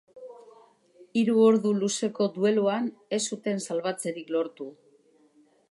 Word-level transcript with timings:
Hiru 1.21 1.35
ordu 1.49 1.73
luzeko 1.81 2.27
dueluan 2.39 2.89
ez 3.19 3.21
zuten 3.35 3.65
salbatzerik 3.67 4.35
lortu. 4.39 4.71